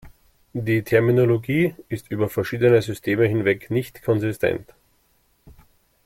[0.53, 4.73] Die Terminologie ist über verschiedene Systeme hinweg nicht konsistent.